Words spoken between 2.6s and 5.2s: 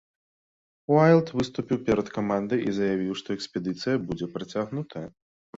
і заявіў, што экспедыцыя будзе працягнутая.